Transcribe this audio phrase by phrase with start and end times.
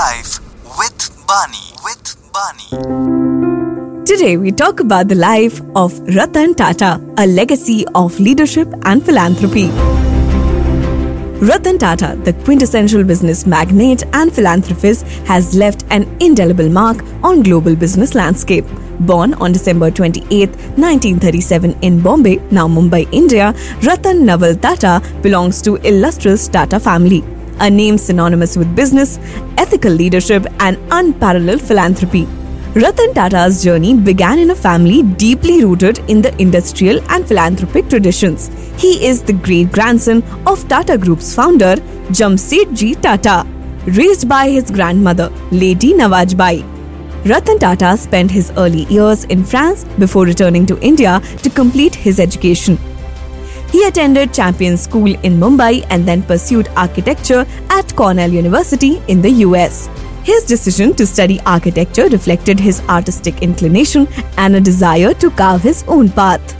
[0.00, 0.38] life
[0.78, 0.98] with
[1.30, 1.64] Bani.
[1.86, 2.68] With Bani.
[4.06, 9.66] Today, we talk about the life of Ratan Tata, a legacy of leadership and philanthropy.
[11.48, 17.76] Ratan Tata, the quintessential business magnate and philanthropist, has left an indelible mark on global
[17.76, 18.64] business landscape.
[19.00, 25.76] Born on December 28, 1937 in Bombay, now Mumbai, India, Ratan Naval Tata belongs to
[25.92, 27.22] illustrious Tata family,
[27.60, 29.18] a name synonymous with business,
[29.58, 32.26] ethical leadership and unparalleled philanthropy.
[32.74, 38.48] Ratan Tata's journey began in a family deeply rooted in the industrial and philanthropic traditions.
[38.80, 41.74] He is the great grandson of Tata Group's founder,
[42.10, 43.44] Jamsetji Tata,
[43.86, 46.64] raised by his grandmother, Lady Navajbai.
[47.26, 52.20] Ratan Tata spent his early years in France before returning to India to complete his
[52.20, 52.78] education.
[53.72, 59.30] He attended Campion School in Mumbai and then pursued architecture at Cornell University in the
[59.46, 59.88] US.
[60.24, 65.84] His decision to study architecture reflected his artistic inclination and a desire to carve his
[65.86, 66.56] own path.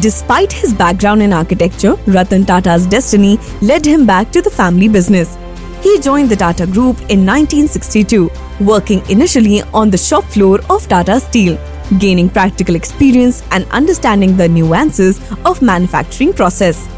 [0.00, 5.38] Despite his background in architecture, Ratan Tata's destiny led him back to the family business.
[5.82, 8.30] He joined the Tata Group in 1962,
[8.60, 11.56] working initially on the shop floor of Tata Steel,
[11.98, 16.88] gaining practical experience and understanding the nuances of manufacturing process.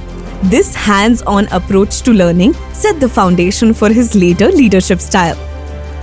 [0.45, 5.37] This hands-on approach to learning set the foundation for his later leadership style.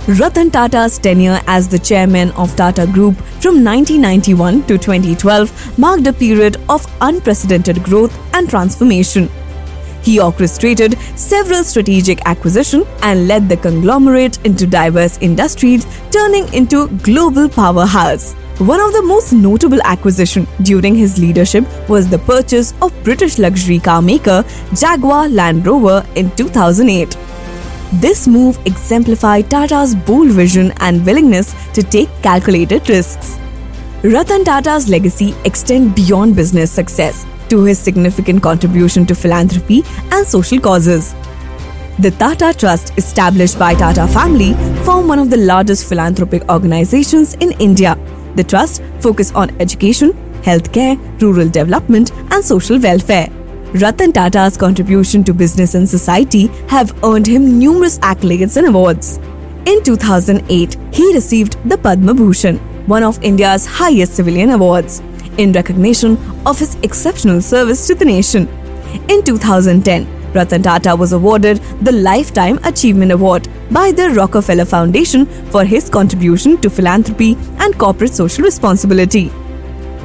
[0.06, 6.12] Ratan Tata's tenure as the chairman of Tata Group from 1991 to 2012 marked a
[6.12, 9.30] period of unprecedented growth and transformation.
[10.02, 17.48] He orchestrated several strategic acquisitions and led the conglomerate into diverse industries, turning into global
[17.48, 18.34] powerhouse.
[18.58, 23.80] One of the most notable acquisitions during his leadership was the purchase of British luxury
[23.80, 27.16] car maker Jaguar Land Rover in 2008.
[27.94, 33.40] This move exemplified Tata's bold vision and willingness to take calculated risks.
[34.04, 40.60] Ratan Tata's legacy extends beyond business success to his significant contribution to philanthropy and social
[40.60, 41.12] causes.
[41.98, 47.50] The Tata Trust, established by Tata family, form one of the largest philanthropic organizations in
[47.60, 47.98] India.
[48.36, 50.12] The trust focus on education,
[50.42, 53.28] healthcare, rural development, and social welfare.
[53.74, 59.18] Ratan Tata's contribution to business and society have earned him numerous accolades and awards.
[59.66, 65.00] In 2008, he received the Padma Bhushan, one of India's highest civilian awards,
[65.38, 66.16] in recognition
[66.46, 68.46] of his exceptional service to the nation.
[69.08, 75.64] In 2010, Ratan Tata was awarded the Lifetime Achievement Award by the Rockefeller Foundation for
[75.64, 79.30] his contribution to philanthropy and corporate social responsibility.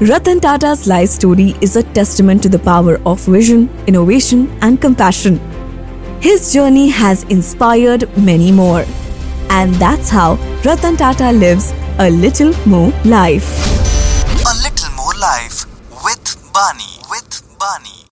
[0.01, 5.39] Ratan Tata's life story is a testament to the power of vision, innovation, and compassion.
[6.21, 8.85] His journey has inspired many more.
[9.49, 13.49] And that's how Ratan Tata lives a little more life.
[14.45, 15.65] A little more life
[16.03, 16.98] with Bani.